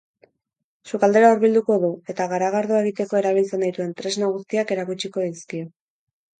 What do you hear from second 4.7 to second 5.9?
erakutsiko dizkio.